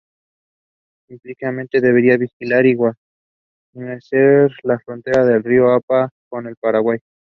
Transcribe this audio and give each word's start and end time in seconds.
Implícitamente, 1.09 1.79
debería 1.79 2.17
vigilar 2.17 2.65
y 2.65 2.73
guarnecer 2.75 4.49
la 4.63 4.79
frontera 4.79 5.23
del 5.25 5.43
río 5.43 5.71
Apa 5.71 6.09
con 6.27 6.47
el 6.47 6.55
Paraguay. 6.55 6.97